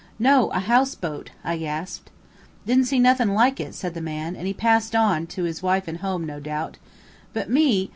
[0.17, 2.09] "No, a house boat," I gasped.
[2.65, 5.87] "Didn't see nuthin' like it," said the man, and he passed on, to his wife
[5.87, 6.77] and home, no doubt.
[7.33, 7.87] But me!